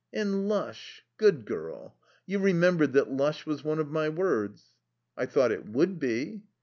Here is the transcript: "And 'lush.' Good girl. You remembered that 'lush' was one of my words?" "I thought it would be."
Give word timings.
"And 0.11 0.47
'lush.' 0.49 1.03
Good 1.17 1.45
girl. 1.45 1.95
You 2.25 2.39
remembered 2.39 2.93
that 2.93 3.11
'lush' 3.11 3.45
was 3.45 3.63
one 3.63 3.77
of 3.77 3.91
my 3.91 4.09
words?" 4.09 4.73
"I 5.15 5.27
thought 5.27 5.51
it 5.51 5.69
would 5.69 5.99
be." 5.99 6.41